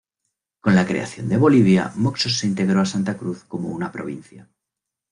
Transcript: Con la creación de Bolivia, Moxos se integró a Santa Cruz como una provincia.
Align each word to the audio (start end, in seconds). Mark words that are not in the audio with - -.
Con 0.63 0.73
la 0.73 0.87
creación 0.87 1.29
de 1.29 1.37
Bolivia, 1.37 1.91
Moxos 1.95 2.35
se 2.39 2.47
integró 2.47 2.81
a 2.81 2.85
Santa 2.87 3.17
Cruz 3.19 3.43
como 3.43 3.69
una 3.69 3.91
provincia. 3.91 4.49